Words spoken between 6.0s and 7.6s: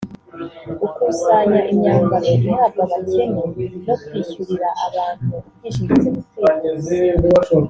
mu kwivuza